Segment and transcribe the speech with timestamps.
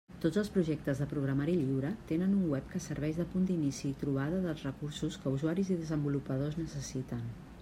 [0.21, 3.95] Tots els projectes de programari lliure tenen un web que serveix de punt d'inici i
[4.05, 7.27] trobada dels recursos que usuaris i desenvolupadors necessiten.